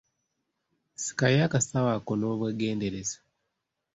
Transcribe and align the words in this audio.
Sikayo 1.03 1.39
akasawo 1.47 1.89
ako 1.97 2.11
n’obwegendereza. 2.17 3.17